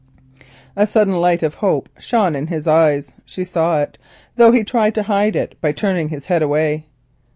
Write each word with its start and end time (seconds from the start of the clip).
A 0.75 0.87
sudden 0.87 1.13
light 1.13 1.43
of 1.43 1.53
hope 1.61 1.87
shone 1.99 2.35
in 2.35 2.47
his 2.47 2.65
eyes. 2.65 3.13
She 3.23 3.43
saw 3.43 3.77
it, 3.79 3.99
though 4.35 4.51
he 4.51 4.63
tried 4.63 4.95
to 4.95 5.03
hide 5.03 5.35
it 5.35 5.55
by 5.61 5.73
turning 5.73 6.09
his 6.09 6.25
head 6.25 6.41
away. 6.41 6.87